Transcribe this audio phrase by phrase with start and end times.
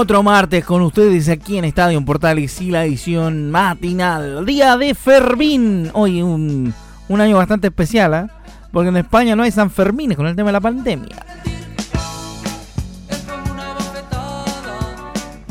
[0.00, 4.46] Otro martes con ustedes aquí en Estadio Portales y la edición matinal.
[4.46, 5.90] Día de Fermín.
[5.92, 6.72] Hoy un,
[7.08, 8.26] un año bastante especial, ¿eh?
[8.70, 11.16] porque en España no hay San Fermín con el tema de la pandemia.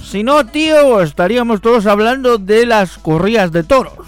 [0.01, 4.07] Si no, tío, estaríamos todos hablando de las corridas de toros.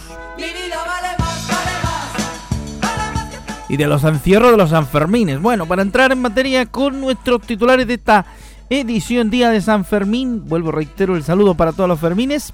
[3.68, 5.42] Y de los encierros de los Sanfermines.
[5.42, 8.26] Bueno, para entrar en materia con nuestros titulares de esta
[8.70, 10.44] edición Día de San Fermín.
[10.46, 12.54] Vuelvo, reitero el saludo para todos los Fermines.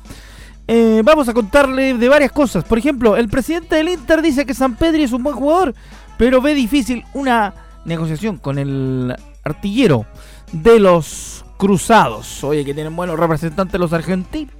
[0.68, 2.64] Eh, vamos a contarle de varias cosas.
[2.64, 5.76] Por ejemplo, el presidente del Inter dice que San Pedri es un buen jugador,
[6.18, 7.54] pero ve difícil una
[7.86, 10.06] negociación con el artillero
[10.52, 12.44] de los Cruzados.
[12.44, 14.54] Oye, que tienen buenos representantes los argentinos.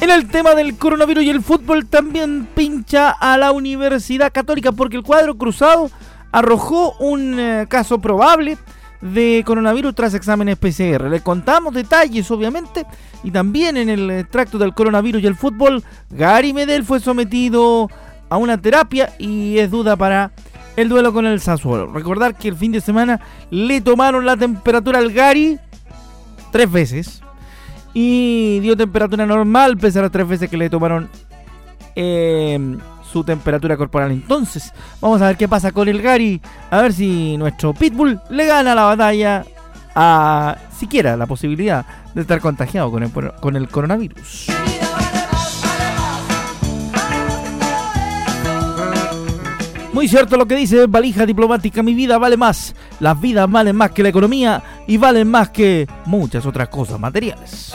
[0.00, 4.96] En el tema del coronavirus y el fútbol también pincha a la Universidad Católica porque
[4.96, 5.90] el cuadro cruzado
[6.32, 8.58] arrojó un eh, caso probable
[9.00, 11.08] de coronavirus tras exámenes PCR.
[11.08, 12.86] Le contamos detalles, obviamente,
[13.22, 17.88] y también en el tracto del coronavirus y el fútbol, Gary Medel fue sometido
[18.28, 20.30] a una terapia y es duda para
[20.76, 21.92] el duelo con el Sassuolo.
[21.92, 25.58] Recordar que el fin de semana le tomaron la temperatura al Gary
[26.52, 27.22] tres veces
[27.92, 31.08] y dio temperatura normal pese a las tres veces que le tomaron
[31.96, 32.78] eh,
[33.10, 34.10] su temperatura corporal.
[34.12, 36.40] Entonces, vamos a ver qué pasa con el Gary.
[36.70, 39.44] A ver si nuestro Pitbull le gana la batalla
[39.94, 44.46] a siquiera la posibilidad de estar contagiado con el, con el coronavirus.
[49.92, 53.90] Muy cierto lo que dice Valija Diplomática, mi vida vale más, las vidas valen más
[53.90, 57.74] que la economía y valen más que muchas otras cosas materiales.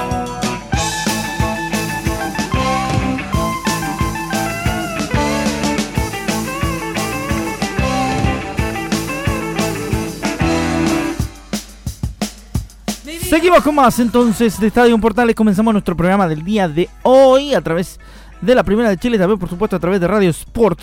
[13.35, 15.35] Seguimos con más entonces de Estadio Portales.
[15.35, 18.00] Comenzamos nuestro programa del día de hoy a través
[18.40, 20.79] de la Primera de Chile, también por supuesto a través de Radio Sport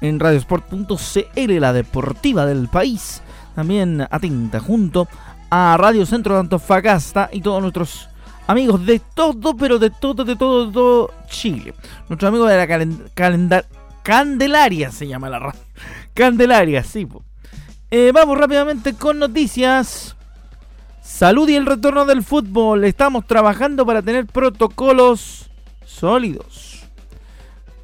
[0.00, 3.20] en radiosport.cl, la deportiva del país.
[3.54, 5.06] También atenta junto
[5.50, 8.08] a Radio Centro de Antofagasta y todos nuestros
[8.46, 11.74] amigos de todo, pero de todo, de todo, de todo Chile.
[12.08, 13.66] Nuestro amigo de la
[14.02, 15.60] Candelaria se llama la radio.
[16.14, 17.06] Candelaria, sí.
[17.90, 20.16] Eh, vamos rápidamente con noticias.
[21.00, 22.84] Salud y el retorno del fútbol.
[22.84, 25.50] Estamos trabajando para tener protocolos
[25.84, 26.84] sólidos.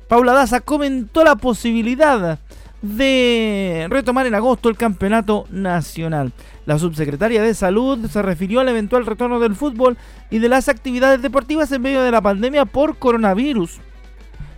[0.06, 2.38] Paula Daza comentó la posibilidad
[2.82, 6.32] de retomar en agosto el campeonato nacional.
[6.66, 9.96] La subsecretaria de Salud se refirió al eventual retorno del fútbol
[10.30, 13.78] y de las actividades deportivas en medio de la pandemia por coronavirus.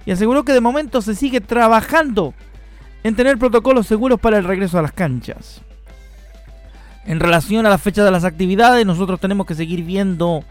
[0.04, 2.34] Y aseguró que de momento se sigue trabajando
[3.04, 5.62] en tener protocolos seguros para el regreso a las canchas.
[7.08, 10.44] En relación a la fecha de las actividades, nosotros tenemos que seguir viendo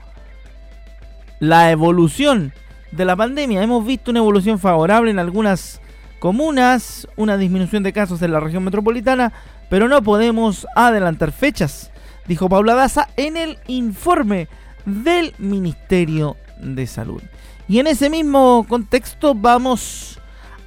[1.40, 2.52] la evolución
[2.92, 3.62] de la pandemia.
[3.62, 5.80] Hemos visto una evolución favorable en algunas
[6.18, 9.34] comunas, una disminución de casos en la región metropolitana,
[9.70, 11.92] pero no podemos adelantar fechas,
[12.26, 14.48] dijo Paula Daza en el informe
[14.84, 17.22] del Ministerio de Salud.
[17.68, 20.20] Y en ese mismo contexto vamos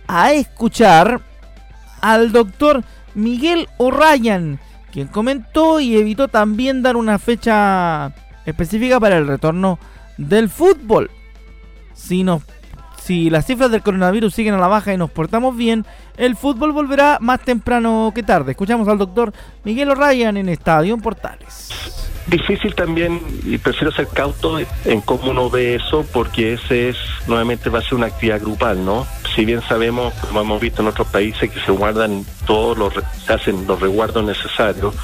[0.07, 1.21] a escuchar
[2.01, 2.85] al doctor
[3.17, 4.61] Miguel O'Ryan,
[4.93, 8.13] quien comentó y evitó también dar una fecha
[8.45, 9.79] específica para el retorno
[10.17, 11.11] del fútbol.
[11.95, 12.25] Si,
[13.03, 15.85] si las cifras del coronavirus siguen a la baja y nos portamos bien,
[16.17, 18.53] el fútbol volverá más temprano que tarde.
[18.53, 19.33] Escuchamos al doctor
[19.65, 21.71] Miguel O'Ryan en Estadio Portales
[22.31, 26.97] difícil también y prefiero ser cauto en cómo uno ve eso porque ese es
[27.27, 29.07] nuevamente va a ser una actividad grupal, ¿no?
[29.35, 32.95] Si bien sabemos, como hemos visto en otros países, que se guardan todos los,
[33.25, 34.95] se hacen los resguardos necesarios,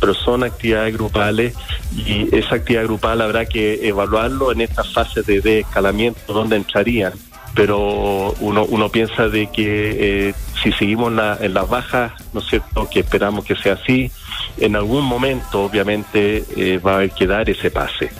[0.00, 1.54] pero son actividades grupales
[1.96, 7.12] y esa actividad grupal habrá que evaluarlo en esta fase de desescalamiento donde entrarían
[7.54, 12.88] pero uno, uno piensa de que eh, si seguimos en las bajas, ¿no es cierto?,
[12.88, 14.10] que esperamos que sea así,
[14.58, 18.10] en algún momento obviamente eh, va a haber que dar ese pase.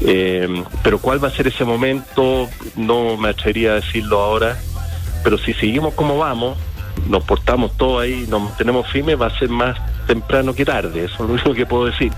[0.00, 4.56] Eh, pero cuál va a ser ese momento, no me atrevería a decirlo ahora,
[5.24, 6.58] pero si seguimos como vamos,
[7.08, 11.14] nos portamos todo ahí, nos mantenemos firmes, va a ser más temprano que tarde, eso
[11.14, 12.12] es lo único que puedo decir.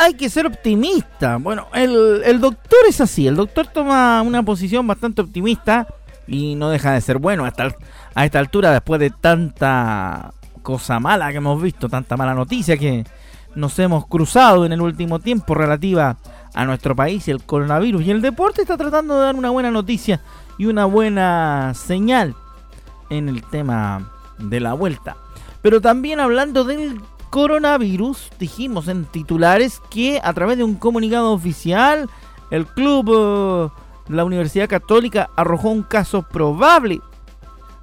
[0.00, 1.38] Hay que ser optimista.
[1.38, 5.88] Bueno, el, el doctor es así, el doctor toma una posición bastante optimista
[6.28, 7.74] y no deja de ser bueno hasta
[8.14, 10.32] a esta altura después de tanta
[10.62, 13.04] cosa mala que hemos visto, tanta mala noticia que
[13.54, 16.18] nos hemos cruzado en el último tiempo relativa
[16.54, 18.02] a nuestro país el coronavirus.
[18.02, 20.20] Y el deporte está tratando de dar una buena noticia
[20.58, 22.34] y una buena señal
[23.10, 25.16] en el tema de la vuelta.
[25.62, 27.00] Pero también hablando del
[27.30, 32.08] coronavirus, dijimos en titulares que a través de un comunicado oficial,
[32.50, 37.00] el club, eh, la Universidad Católica, arrojó un caso probable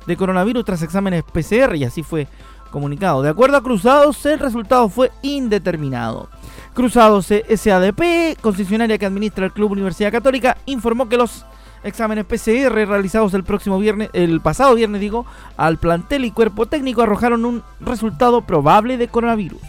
[0.05, 2.27] de coronavirus tras exámenes PCR y así fue
[2.71, 3.21] comunicado.
[3.21, 6.29] De acuerdo a Cruzados, el resultado fue indeterminado.
[6.73, 11.45] Cruzados SADP, concesionaria que administra el Club Universidad Católica, informó que los
[11.83, 15.25] exámenes PCR realizados el próximo viernes, el pasado viernes digo,
[15.55, 19.61] al plantel y cuerpo técnico arrojaron un resultado probable de coronavirus.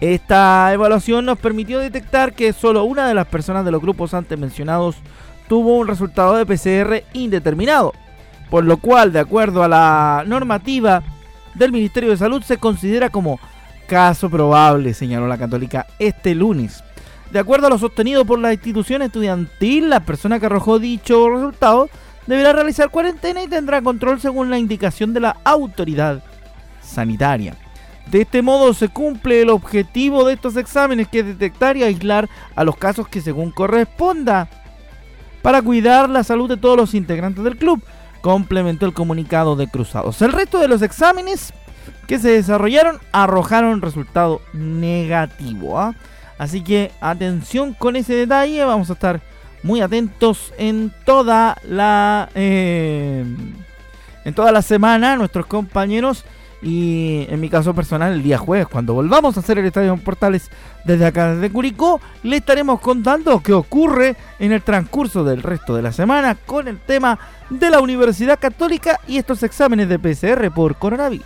[0.00, 4.38] Esta evaluación nos permitió detectar que solo una de las personas de los grupos antes
[4.38, 4.96] mencionados
[5.48, 7.92] tuvo un resultado de PCR indeterminado,
[8.50, 11.02] por lo cual, de acuerdo a la normativa
[11.54, 13.40] del Ministerio de Salud se considera como
[13.86, 16.82] caso probable, señaló la católica este lunes.
[17.30, 21.88] De acuerdo a lo sostenido por la institución estudiantil, la persona que arrojó dicho resultado
[22.26, 26.22] deberá realizar cuarentena y tendrá control según la indicación de la autoridad
[26.80, 27.56] sanitaria.
[28.10, 32.28] De este modo se cumple el objetivo de estos exámenes que es detectar y aislar
[32.54, 34.48] a los casos que según corresponda
[35.46, 37.80] para cuidar la salud de todos los integrantes del club
[38.20, 40.20] complementó el comunicado de Cruzados.
[40.20, 41.52] El resto de los exámenes
[42.08, 45.78] que se desarrollaron arrojaron resultado negativo.
[45.78, 45.94] ¿ah?
[46.36, 49.20] Así que atención con ese detalle, vamos a estar
[49.62, 53.24] muy atentos en toda la eh,
[54.24, 56.24] en toda la semana nuestros compañeros
[56.66, 60.50] y en mi caso personal, el día jueves, cuando volvamos a hacer el Estadio Portales
[60.84, 65.82] desde acá, desde Curicó, le estaremos contando qué ocurre en el transcurso del resto de
[65.82, 67.20] la semana con el tema
[67.50, 71.24] de la Universidad Católica y estos exámenes de PCR por coronavirus.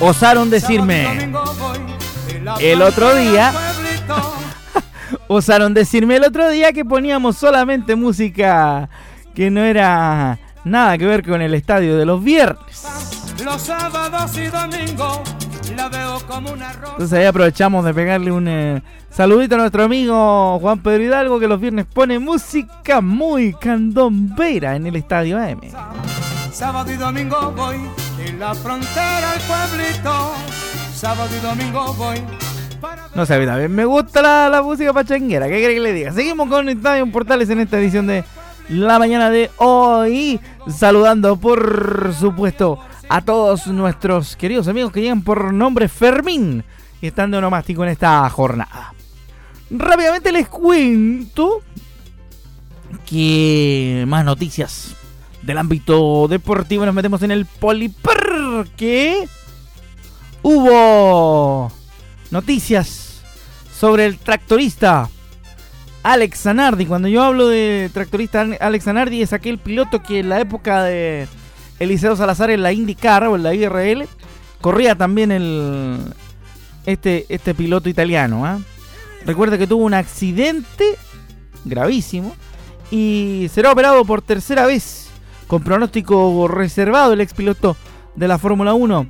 [0.00, 1.32] Osaron decirme
[2.60, 3.52] el otro día.
[5.28, 8.88] Osaron decirme el otro día que poníamos solamente música
[9.34, 12.84] que no era nada que ver con el estadio de los viernes.
[13.44, 15.20] Los sábados y domingos
[15.74, 16.92] la veo como una rosa.
[16.92, 21.48] Entonces ahí aprovechamos de pegarle un eh, saludito a nuestro amigo Juan Pedro Hidalgo que
[21.48, 25.60] los viernes pone música muy candombera en el estadio AM.
[26.52, 27.76] Sábado y domingo voy
[28.26, 30.32] en la frontera al pueblito.
[30.94, 32.16] Sábado y domingo voy.
[33.14, 35.46] No sé, también me gusta la, la música pachanguera.
[35.48, 36.12] ¿Qué quiere que le diga?
[36.12, 38.24] Seguimos con Estadio Portales en esta edición de
[38.68, 40.40] la mañana de hoy.
[40.68, 46.64] Saludando, por supuesto, a todos nuestros queridos amigos que llegan por nombre Fermín
[47.00, 48.94] y están de onomástico en esta jornada.
[49.70, 51.62] Rápidamente les cuento
[53.06, 54.96] que más noticias
[55.42, 56.84] del ámbito deportivo.
[56.86, 59.28] Nos metemos en el poliparque.
[60.42, 61.70] Hubo
[62.30, 63.22] noticias
[63.72, 65.08] sobre el tractorista
[66.02, 66.86] Alex Zanardi.
[66.86, 71.28] Cuando yo hablo de tractorista Alex Zanardi es aquel piloto que en la época de
[71.78, 74.06] Eliseo Salazar en la IndyCar o en la IRL.
[74.60, 75.98] Corría también el
[76.86, 78.46] este, este piloto italiano.
[78.46, 78.60] ¿ah?
[79.24, 80.96] Recuerda que tuvo un accidente
[81.64, 82.34] gravísimo
[82.90, 85.09] y será operado por tercera vez
[85.50, 87.76] con pronóstico reservado el ex piloto
[88.14, 89.06] de la Fórmula 1.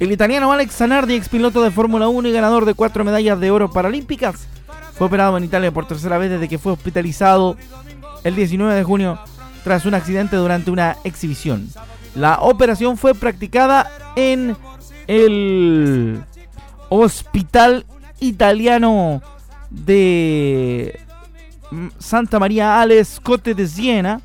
[0.00, 3.50] El italiano Alex Zanardi, ex piloto de Fórmula 1 y ganador de cuatro medallas de
[3.50, 4.48] oro paralímpicas,
[4.94, 7.58] fue operado en Italia por tercera vez desde que fue hospitalizado
[8.24, 9.18] el 19 de junio
[9.62, 11.68] tras un accidente durante una exhibición.
[12.14, 14.56] La operación fue practicada en
[15.06, 16.24] el
[16.88, 17.84] Hospital
[18.20, 19.20] Italiano
[19.68, 20.98] de
[21.98, 24.22] Santa María Ale Scotte de Siena,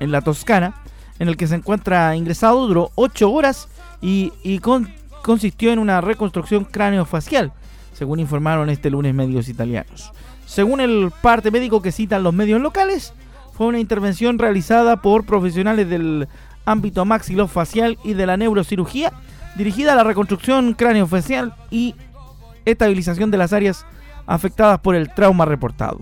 [0.00, 0.74] en la Toscana,
[1.18, 3.68] en el que se encuentra ingresado, duró 8 horas
[4.02, 4.32] y,
[5.22, 7.52] consistió en una reconstrucción cráneofacial.
[7.92, 10.10] según informaron este lunes medios italianos.
[10.46, 13.12] Según el parte médico que citan los medios locales,
[13.52, 16.26] fue una intervención realizada por profesionales del
[16.64, 19.12] ámbito maxilofacial y de la neurocirugía,
[19.54, 21.94] dirigida a la reconstrucción craneofacial y
[22.64, 23.84] estabilización de las áreas
[24.26, 26.00] afectadas por el trauma reportado.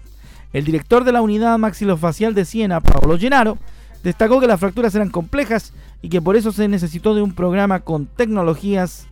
[0.52, 3.58] El director de la unidad maxilofacial de Siena, Paolo Gennaro,
[4.02, 7.80] destacó que las fracturas eran complejas y que por eso se necesitó de un programa
[7.80, 9.06] con tecnologías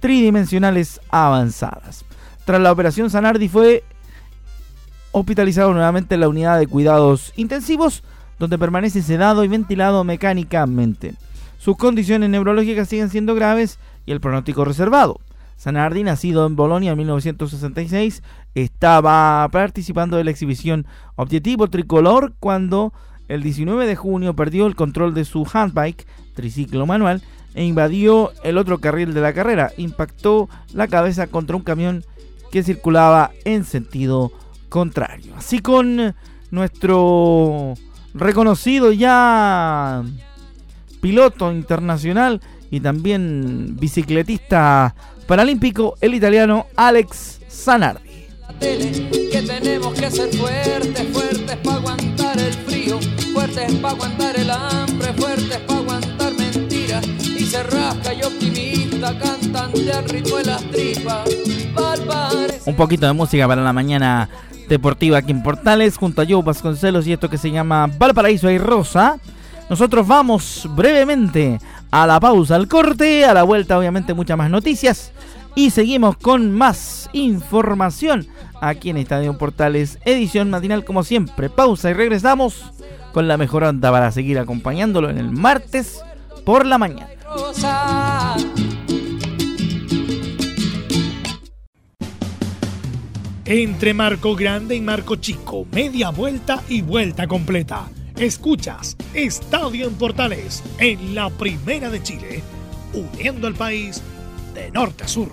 [0.00, 2.04] tridimensionales avanzadas.
[2.44, 3.84] Tras la operación, Sanardi fue
[5.12, 8.02] hospitalizado nuevamente en la unidad de cuidados intensivos,
[8.38, 11.14] donde permanece sedado y ventilado mecánicamente.
[11.58, 15.20] Sus condiciones neurológicas siguen siendo graves y el pronóstico reservado.
[15.56, 18.24] Sanardi, nacido en Bolonia en 1966,
[18.56, 22.92] estaba participando de la exhibición Objetivo Tricolor cuando
[23.32, 27.22] el 19 de junio perdió el control de su handbike, triciclo manual,
[27.54, 29.72] e invadió el otro carril de la carrera.
[29.78, 32.04] Impactó la cabeza contra un camión
[32.50, 34.32] que circulaba en sentido
[34.68, 35.32] contrario.
[35.36, 36.14] Así con
[36.50, 37.74] nuestro
[38.12, 40.02] reconocido ya
[41.00, 44.94] piloto internacional y también bicicletista
[45.26, 48.26] paralímpico, el italiano Alex Zanardi.
[52.34, 52.98] El frío,
[53.32, 57.06] fuertes para aguantar el hambre, fuertes para aguantar mentiras.
[57.06, 60.04] Y se y optimista, cantante al
[60.70, 61.28] tripas.
[62.64, 64.28] Un poquito de música para la mañana
[64.68, 68.58] deportiva aquí en Portales, junto a Joe Vasconcelos y esto que se llama Valparaíso y
[68.58, 69.18] Rosa.
[69.68, 71.58] Nosotros vamos brevemente
[71.90, 75.12] a la pausa, al corte, a la vuelta obviamente muchas más noticias
[75.54, 78.26] y seguimos con más información
[78.62, 81.50] aquí en Estadio Portales, edición matinal como siempre.
[81.50, 82.72] Pausa y regresamos
[83.12, 86.02] con la mejor onda para seguir acompañándolo en el martes
[86.46, 87.08] por la mañana.
[93.44, 97.88] Entre Marco Grande y Marco Chico, media vuelta y vuelta completa.
[98.16, 102.42] Escuchas Estadio en Portales en la Primera de Chile,
[102.94, 104.00] uniendo al país
[104.54, 105.32] de norte a sur.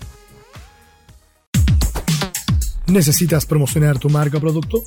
[2.87, 4.83] ¿Necesitas promocionar tu marca o producto?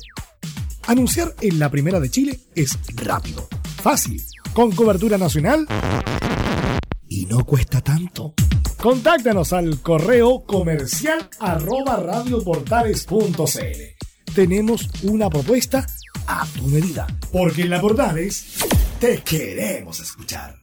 [0.87, 3.47] Anunciar en la Primera de Chile es rápido,
[3.81, 4.21] fácil,
[4.53, 5.67] con cobertura nacional
[7.07, 8.33] y no cuesta tanto.
[8.77, 12.23] Contáctanos al correo comercial arroba.
[14.35, 15.85] Tenemos una propuesta
[16.27, 18.57] a tu medida, porque en la Portales
[18.99, 20.55] te queremos escuchar.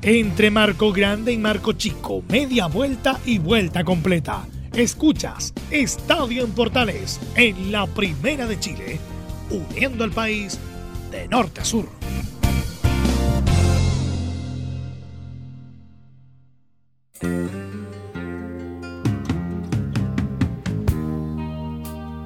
[0.03, 4.45] Entre Marco Grande y Marco Chico, media vuelta y vuelta completa.
[4.77, 8.99] Escuchas Estadio en Portales en la Primera de Chile,
[9.49, 10.59] uniendo al país
[11.13, 11.89] de norte a sur.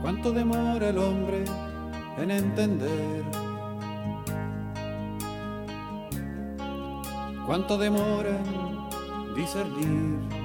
[0.00, 1.44] ¿Cuánto demora el hombre
[2.16, 3.24] en entender?
[7.46, 10.37] ¿Cuánto demora en discernir?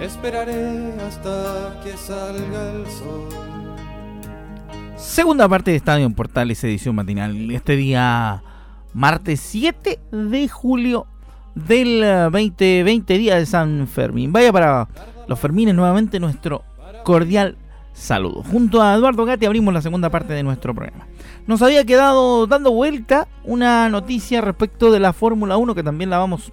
[0.00, 3.28] Esperaré hasta que salga el sol.
[4.96, 7.50] Segunda parte de Estadio en Portales, edición matinal.
[7.50, 8.42] Este día,
[8.92, 11.06] martes 7 de julio
[11.54, 12.00] del
[12.30, 14.32] 2020, eh, día de San Fermín.
[14.32, 14.88] Vaya para
[15.26, 16.62] los Fermines nuevamente nuestro
[17.02, 17.56] cordial
[17.94, 18.42] saludo.
[18.42, 21.06] Junto a Eduardo Gatti abrimos la segunda parte de nuestro programa.
[21.46, 26.18] Nos había quedado dando vuelta una noticia respecto de la Fórmula 1 que también la
[26.18, 26.52] vamos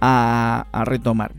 [0.00, 1.32] a, retomar.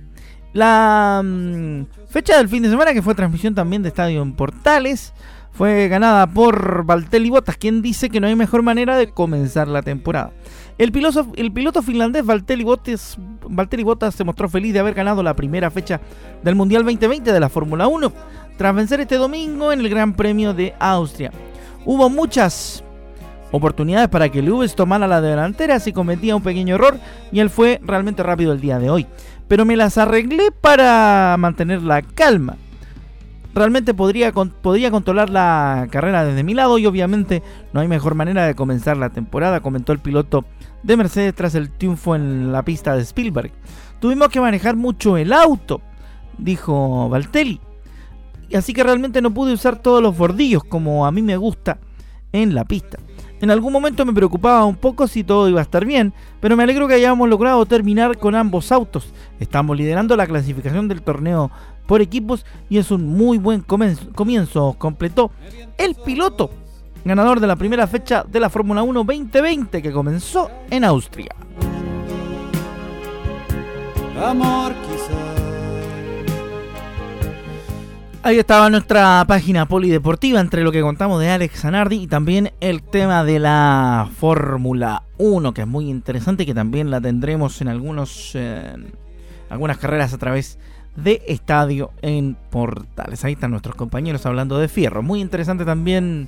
[0.55, 5.11] La mm, fecha del fin de semana, que fue transmisión también de Estadio en Portales,
[5.51, 9.81] fue ganada por Valtteri Bottas, quien dice que no hay mejor manera de comenzar la
[9.81, 10.31] temporada.
[10.77, 13.17] El piloto, finlandés Valtteri Bottas,
[13.49, 15.99] Valtteri Bottas se mostró feliz de haber ganado la primera fecha
[16.41, 18.13] del Mundial 2020 de la Fórmula 1,
[18.57, 21.31] tras vencer este domingo en el Gran Premio de Austria.
[21.83, 22.81] Hubo muchas
[23.51, 26.97] oportunidades para que Lewis tomara la delantera si cometía un pequeño error
[27.31, 29.07] y él fue realmente rápido el día de hoy.
[29.47, 32.57] Pero me las arreglé para mantener la calma.
[33.53, 38.45] Realmente podría, podría controlar la carrera desde mi lado y obviamente no hay mejor manera
[38.45, 40.43] de comenzar la temporada, comentó el piloto
[40.83, 43.51] de Mercedes tras el triunfo en la pista de Spielberg.
[43.99, 45.81] Tuvimos que manejar mucho el auto,
[46.37, 47.61] dijo Valtelli.
[48.53, 51.79] Así que realmente no pude usar todos los bordillos como a mí me gusta
[52.31, 52.97] en la pista.
[53.41, 56.63] En algún momento me preocupaba un poco si todo iba a estar bien, pero me
[56.63, 59.13] alegro que hayamos logrado terminar con ambos autos.
[59.39, 61.51] Estamos liderando la clasificación del torneo
[61.85, 65.31] por equipos y es un muy buen comienzo, completó
[65.77, 66.49] el piloto
[67.03, 71.35] ganador de la primera fecha de la Fórmula 1 2020 que comenzó en Austria.
[78.25, 82.81] Ahí estaba nuestra página polideportiva entre lo que contamos de Alex Zanardi y también el
[82.81, 87.67] tema de la Fórmula 1, que es muy interesante y que también la tendremos en
[87.67, 88.77] algunos eh,
[89.47, 90.57] algunas carreras a través
[90.95, 93.23] de estadio en Portales.
[93.23, 95.03] Ahí están nuestros compañeros hablando de fierro.
[95.03, 96.27] Muy interesante también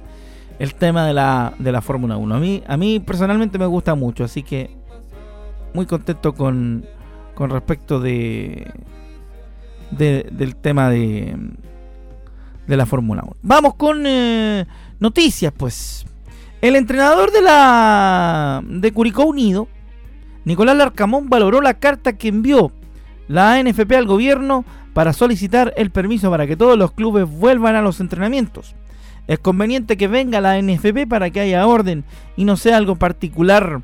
[0.60, 2.36] el tema de la, de la Fórmula 1.
[2.36, 4.70] A mí, a mí personalmente me gusta mucho, así que
[5.74, 6.86] muy contento con,
[7.34, 8.72] con respecto de,
[9.90, 11.36] de del tema de
[12.68, 13.38] de la Fórmula 1.
[13.42, 14.66] Vamos con eh,
[15.00, 16.06] noticias, pues.
[16.62, 19.68] El entrenador de la de Curicó Unido,
[20.44, 22.72] Nicolás Larcamón, valoró la carta que envió
[23.28, 27.82] la ANFP al gobierno para solicitar el permiso para que todos los clubes vuelvan a
[27.82, 28.76] los entrenamientos.
[29.28, 33.82] Es conveniente que venga la ANFP para que haya orden y no sea algo particular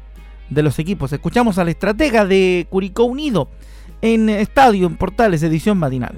[0.50, 1.12] de los equipos.
[1.14, 3.50] Escuchamos al estratega de Curicó Unido
[4.04, 6.18] en Estadio en Portales, edición matinal.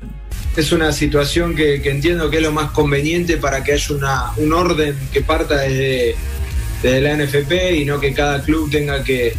[0.58, 4.52] Es una situación que, entiendo que es lo más conveniente para que haya una, un
[4.54, 6.16] orden que parta desde,
[6.84, 9.36] la NFP y no que cada club tenga que,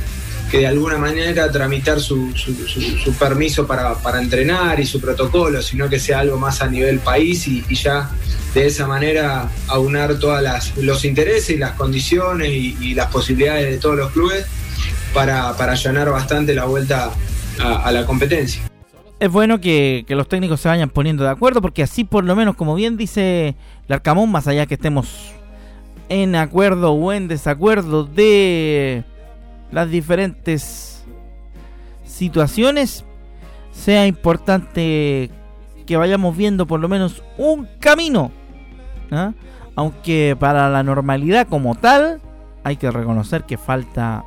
[0.53, 2.33] de alguna manera tramitar su,
[3.19, 7.65] permiso para, entrenar y su protocolo, sino que sea algo más a nivel país y,
[7.75, 8.11] ya
[8.55, 10.41] de esa manera aunar todos
[10.77, 14.47] los intereses y las condiciones y, las posibilidades de todos los clubes
[15.13, 17.11] para, allanar bastante la vuelta
[17.61, 18.63] a la competencia
[19.19, 22.57] es bueno que, los técnicos se vayan poniendo de acuerdo, porque así por lo menos,
[22.57, 23.57] como bien dice
[23.89, 25.33] Larcamón, más allá que estemos
[26.09, 29.05] en acuerdo o en desacuerdo de
[29.73, 31.05] las diferentes
[32.05, 33.05] situaciones,
[33.73, 35.31] sea importante
[35.87, 38.31] que vayamos viendo por lo menos un camino.
[39.11, 39.33] ¿ah?
[39.75, 42.21] Aunque para la normalidad como tal,
[42.65, 44.25] hay que reconocer que falta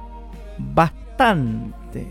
[0.58, 2.08] bastante.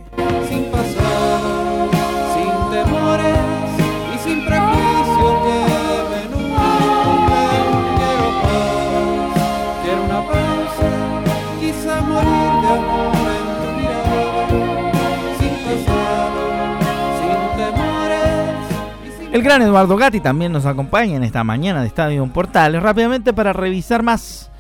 [19.31, 23.53] El gran Eduardo Gatti también nos acompaña en esta mañana de Estadio Portales rápidamente para
[23.53, 24.51] revisar más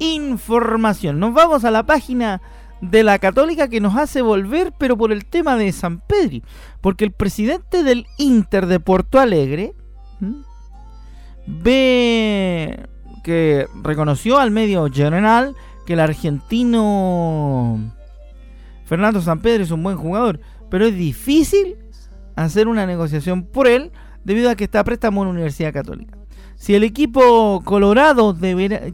[0.00, 1.20] información.
[1.20, 2.42] Nos vamos a la página
[2.80, 6.42] de la Católica que nos hace volver, pero por el tema de San Pedri.
[6.80, 9.74] Porque el presidente del Inter de Porto Alegre
[11.46, 12.88] ve
[13.22, 15.54] que reconoció al medio general
[15.86, 17.78] que el argentino
[18.84, 21.76] Fernando Sampedri es un buen jugador, pero es difícil
[22.34, 23.92] hacer una negociación por él
[24.28, 26.18] debido a que está a préstamo en la Universidad Católica.
[26.54, 28.36] Si el equipo colorado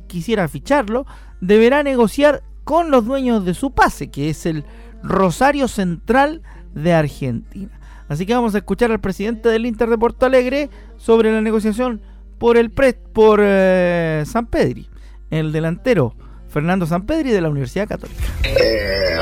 [0.06, 1.06] quisiera ficharlo,
[1.40, 4.64] deberá negociar con los dueños de su pase, que es el
[5.02, 6.42] Rosario Central
[6.72, 7.80] de Argentina.
[8.08, 12.00] Así que vamos a escuchar al presidente del Inter de Porto Alegre sobre la negociación
[12.38, 14.88] por el pre por eh, San Pedri,
[15.30, 16.14] el delantero
[16.48, 18.22] Fernando Sampedri de la Universidad Católica.
[18.44, 19.18] Eh,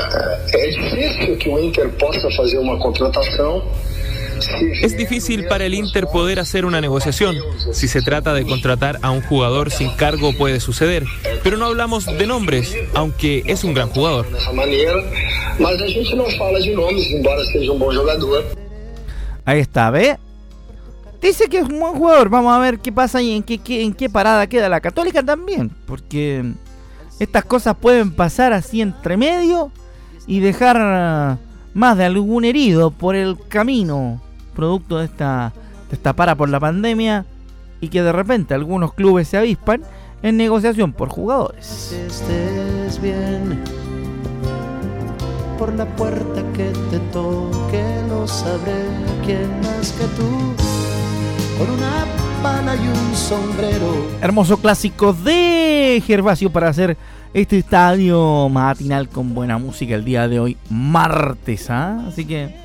[0.53, 3.63] es difícil que un Inter pueda hacer una contratación
[4.81, 7.35] es difícil para el Inter poder hacer una negociación.
[7.71, 11.05] Si se trata de contratar a un jugador sin cargo puede suceder,
[11.43, 14.27] pero no hablamos de nombres, aunque es un gran jugador.
[19.45, 20.17] Ahí está, ¿ve?
[21.21, 22.29] Dice que es un buen jugador.
[22.29, 25.69] Vamos a ver qué pasa y en qué, en qué parada queda la Católica también.
[25.85, 26.43] Porque
[27.19, 29.71] estas cosas pueden pasar así entre medio
[30.27, 31.37] y dejar
[31.73, 34.21] más de algún herido por el camino
[34.53, 35.51] producto de esta,
[35.89, 37.25] de esta para por la pandemia
[37.81, 39.81] y que de repente algunos clubes se avispan
[40.21, 41.91] en negociación por jugadores.
[41.91, 43.61] Estés bien
[45.57, 48.85] por la puerta que te toque, no sabré
[49.25, 50.53] quién más que tú.
[51.57, 52.05] Con una
[52.41, 54.07] pala y un sombrero.
[54.21, 56.97] Hermoso clásico de Gervasio para hacer
[57.33, 61.69] este estadio matinal con buena música el día de hoy, martes.
[61.69, 62.03] ¿ah?
[62.07, 62.62] Así que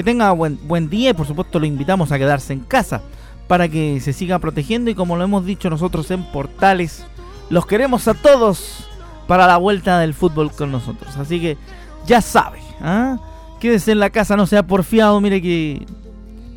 [0.00, 3.02] que tenga buen, buen día y por supuesto lo invitamos a quedarse en casa
[3.46, 7.04] para que se siga protegiendo y como lo hemos dicho nosotros en Portales,
[7.50, 8.88] los queremos a todos
[9.26, 11.14] para la vuelta del fútbol con nosotros.
[11.18, 11.58] Así que
[12.06, 13.18] ya sabe, ¿ah?
[13.60, 15.86] quédese en la casa, no sea porfiado, mire que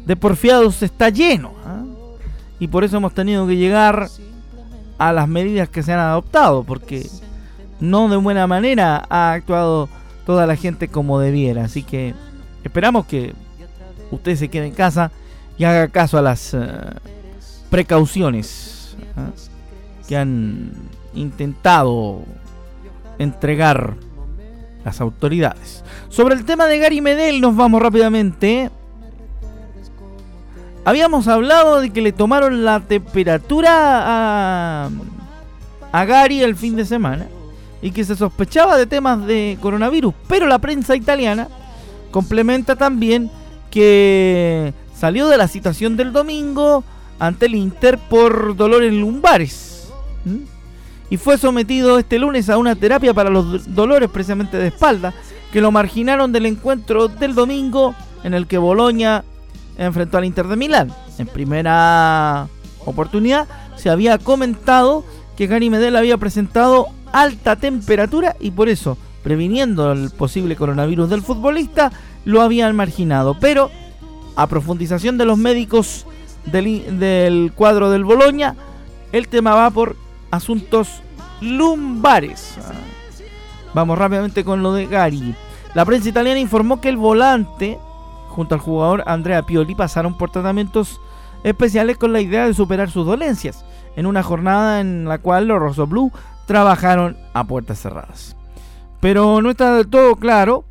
[0.06, 1.51] de porfiados está lleno.
[1.65, 1.84] ¿ah?
[2.62, 4.08] Y por eso hemos tenido que llegar
[4.99, 7.10] a las medidas que se han adoptado, porque
[7.82, 9.89] no de buena manera ha actuado
[10.25, 11.65] toda la gente como debiera.
[11.65, 12.13] Así que
[12.63, 13.34] Esperamos que
[14.12, 15.12] usted se quede en casa
[15.58, 16.60] y haga caso a las eh,
[17.69, 19.32] precauciones ¿eh?
[20.08, 20.71] que han
[21.13, 22.23] intentado
[23.19, 23.95] entregar
[24.84, 25.84] las autoridades.
[26.10, 28.69] Sobre el tema de Gary Medel nos vamos rápidamente.
[30.86, 33.71] Habíamos hablado de que le tomaron la temperatura
[34.86, 34.89] a,
[35.91, 37.28] a Gary el fin de semana
[37.82, 41.47] y que se sospechaba de temas de coronavirus, pero la prensa italiana
[42.13, 43.32] Complementa también
[43.71, 46.84] que salió de la situación del domingo
[47.17, 49.91] ante el Inter por dolores lumbares.
[51.10, 55.12] Y fue sometido este lunes a una terapia para los dolores precisamente de espalda
[55.52, 59.23] que lo marginaron del encuentro del domingo en el que Boloña
[59.76, 60.93] enfrentó al Inter de Milán.
[61.17, 62.47] En primera
[62.86, 65.04] oportunidad se había comentado
[65.36, 71.21] que Gary Medel había presentado alta temperatura y por eso previniendo el posible coronavirus del
[71.21, 71.91] futbolista,
[72.25, 73.36] lo habían marginado.
[73.39, 73.71] Pero
[74.36, 76.05] a profundización de los médicos
[76.45, 78.55] del, cuadro del Boloña,
[79.12, 79.95] el tema va por
[80.31, 81.01] asuntos
[81.41, 82.57] lumbares.
[83.73, 85.36] Vamos rápidamente con lo de Gary.
[85.73, 87.79] La prensa italiana informó que el volante,
[88.29, 90.99] junto al jugador Andrea Pioli, pasaron por tratamientos
[91.43, 95.59] especiales con la idea de superar sus dolencias, en una jornada en la cual los
[95.59, 96.12] Rosso Blue
[96.45, 98.36] trabajaron a puertas cerradas.
[99.04, 100.63] Pero no está del todo claro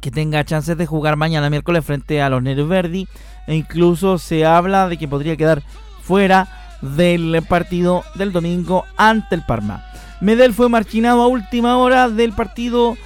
[0.00, 3.06] que tenga chances de jugar mañana miércoles frente a los Nero Verdi.
[3.46, 5.62] E incluso se habla de que podría quedar
[6.00, 6.48] fuera
[6.80, 9.84] del partido del domingo ante el Parma.
[10.22, 12.96] Medel fue marchinado a última hora del partido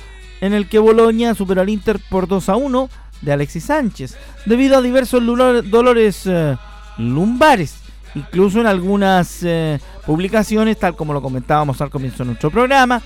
[0.41, 2.89] en el que Boloña superó al Inter por 2 a 1
[3.23, 4.17] de Alexis Sánchez,
[4.47, 6.57] debido a diversos dolores eh,
[6.99, 7.81] lumbares.
[8.15, 13.03] Incluso en algunas eh, publicaciones, tal como lo comentábamos al comienzo de nuestro programa,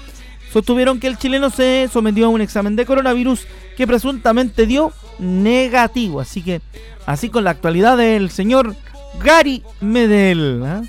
[0.55, 3.45] sostuvieron que el chileno se sometió a un examen de coronavirus
[3.77, 6.21] que presuntamente dio negativo.
[6.21, 6.61] Así que,
[7.07, 8.77] así con la actualidad del señor
[9.21, 10.63] Gary Medel.
[10.65, 10.89] ¿eh?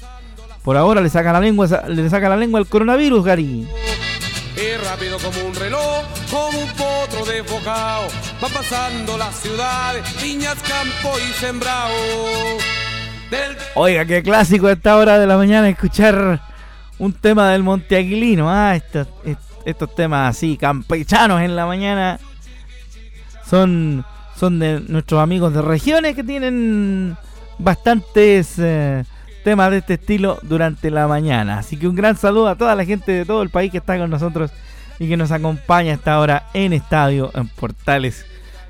[0.64, 3.68] Por ahora le saca la lengua, le saca la lengua el coronavirus, Gary.
[4.56, 8.06] Es rápido como un reloj, como un potro desbocado.
[8.44, 11.92] Va pasando las ciudades, viñas, campo y sembrado.
[13.74, 16.40] Oiga, qué clásico a esta hora de la mañana escuchar
[17.00, 18.48] un tema del Monte Aguilino.
[18.48, 19.08] Ah, esto,
[19.66, 22.20] estos temas así campechanos en la mañana
[23.46, 27.18] son, son de nuestros amigos de regiones que tienen
[27.58, 29.04] bastantes eh,
[29.44, 31.60] temas de este estilo durante la mañana.
[31.60, 33.98] Así que un gran saludo a toda la gente de todo el país que está
[33.98, 34.52] con nosotros
[35.00, 38.26] y que nos acompaña hasta ahora en Estadio, en Portales.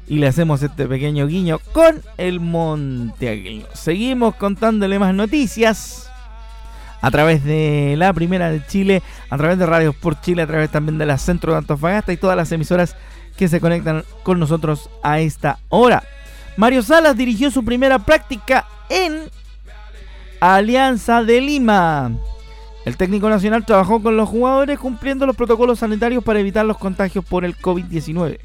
[0.08, 3.66] Y le hacemos este pequeño guiño con el Monte.
[3.74, 6.12] Seguimos contándole más noticias.
[7.06, 10.72] A través de la Primera de Chile, a través de Radio Sport Chile, a través
[10.72, 12.96] también de la Centro de Antofagasta y todas las emisoras
[13.38, 16.02] que se conectan con nosotros a esta hora.
[16.58, 19.30] Mario Salas dirigió su primera práctica en
[20.40, 22.12] Alianza de Lima.
[22.86, 27.24] El técnico nacional trabajó con los jugadores cumpliendo los protocolos sanitarios para evitar los contagios
[27.24, 28.40] por el COVID-19.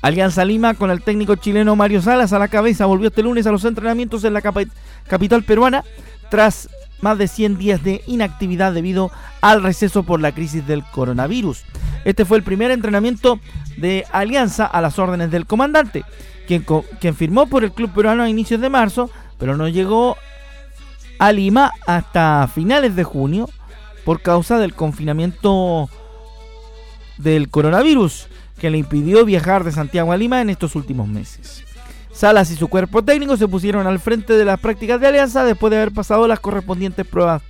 [0.00, 3.50] Alianza Lima con el técnico chileno Mario Salas a la cabeza volvió este lunes a
[3.50, 4.42] los entrenamientos en la
[5.08, 5.82] capital peruana
[6.30, 6.68] tras
[7.00, 9.10] más de 100 días de inactividad debido
[9.40, 11.64] al receso por la crisis del coronavirus.
[12.04, 13.40] Este fue el primer entrenamiento
[13.76, 16.04] de Alianza a las órdenes del comandante,
[16.46, 16.64] quien,
[17.00, 20.16] quien firmó por el club peruano a inicios de marzo, pero no llegó
[21.18, 23.48] a Lima hasta finales de junio
[24.04, 25.88] por causa del confinamiento
[27.18, 31.64] del coronavirus que le impidió viajar de Santiago a Lima en estos últimos meses.
[32.20, 35.70] Salas y su cuerpo técnico se pusieron al frente de las prácticas de alianza después
[35.70, 37.40] de haber pasado las correspondientes pruebas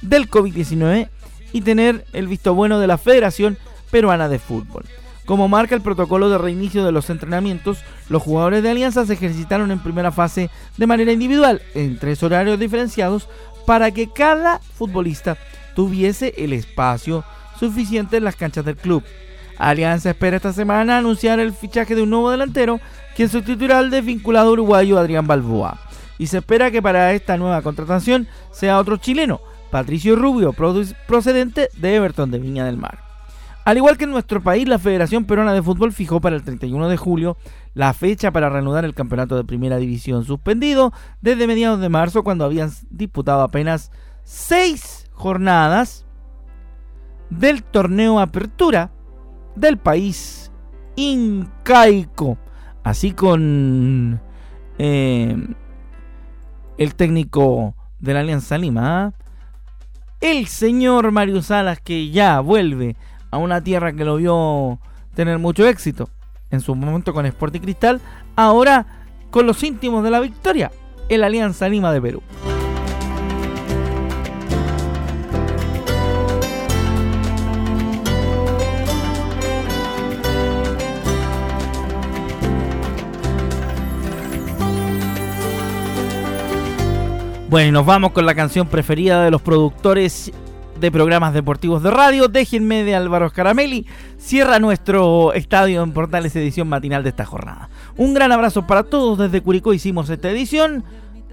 [0.00, 1.08] del COVID-19
[1.52, 3.58] y tener el visto bueno de la Federación
[3.90, 4.84] Peruana de Fútbol.
[5.24, 9.72] Como marca el protocolo de reinicio de los entrenamientos, los jugadores de Alianza se ejercitaron
[9.72, 13.28] en primera fase de manera individual, en tres horarios diferenciados,
[13.66, 15.36] para que cada futbolista
[15.74, 17.24] tuviese el espacio
[17.58, 19.02] suficiente en las canchas del club.
[19.62, 22.80] Alianza espera esta semana anunciar el fichaje de un nuevo delantero,
[23.14, 25.78] quien sustituirá al desvinculado uruguayo Adrián Balboa.
[26.18, 30.52] Y se espera que para esta nueva contratación sea otro chileno, Patricio Rubio,
[31.06, 32.98] procedente de Everton de Viña del Mar.
[33.64, 36.88] Al igual que en nuestro país, la Federación Peruana de Fútbol fijó para el 31
[36.88, 37.36] de julio
[37.74, 42.44] la fecha para reanudar el campeonato de primera división suspendido desde mediados de marzo cuando
[42.44, 43.92] habían disputado apenas
[44.24, 46.04] seis jornadas
[47.30, 48.90] del torneo Apertura
[49.56, 50.50] del país
[50.96, 52.38] incaico.
[52.84, 54.20] Así con
[54.78, 55.36] eh,
[56.78, 59.12] el técnico de la Alianza Lima, ¿ah?
[60.20, 62.96] el señor Mario Salas que ya vuelve
[63.30, 64.80] a una tierra que lo vio
[65.14, 66.08] tener mucho éxito
[66.50, 68.00] en su momento con Sporting Cristal,
[68.36, 68.86] ahora
[69.30, 70.70] con los íntimos de la victoria,
[71.08, 72.22] el Alianza Lima de Perú.
[87.52, 90.32] Bueno, y nos vamos con la canción preferida de los productores
[90.80, 92.28] de programas deportivos de radio.
[92.28, 93.86] Déjenme de Álvaro Scaramelli.
[94.16, 97.68] Cierra nuestro estadio en Portales edición matinal de esta jornada.
[97.98, 99.18] Un gran abrazo para todos.
[99.18, 100.82] Desde Curicó hicimos esta edición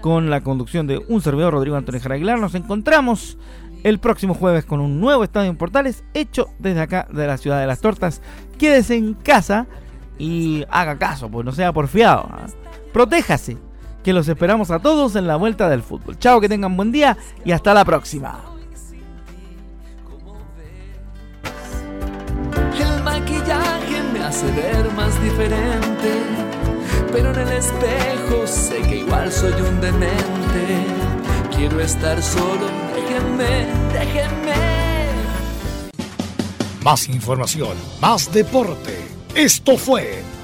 [0.02, 2.38] con la conducción de un servidor Rodrigo Antonio Aguilar.
[2.38, 3.38] Nos encontramos
[3.82, 7.58] el próximo jueves con un nuevo estadio en Portales hecho desde acá de la ciudad
[7.62, 8.20] de las tortas.
[8.58, 9.68] Quédese en casa
[10.18, 12.28] y haga caso, pues no sea porfiado.
[12.30, 12.46] ¿ah?
[12.92, 13.69] Protéjase
[14.02, 16.18] que los esperamos a todos en la vuelta del fútbol.
[16.18, 18.40] Chao, que tengan buen día y hasta la próxima.
[22.78, 26.22] El maquillaje me hace ver más diferente,
[27.12, 30.86] pero en el espejo sé que igual soy un demente.
[31.54, 34.54] Quiero estar solo, déjenme, déjenme.
[36.82, 38.96] Más información, más deporte.
[39.34, 40.22] Esto fue